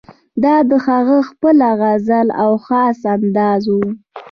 [0.43, 3.85] دا د هغه خپله غزل او خاص انداز وو.